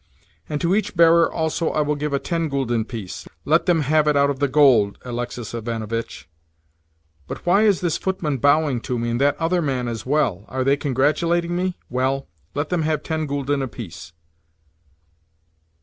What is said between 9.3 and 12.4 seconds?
other man as well? Are they congratulating me? Well,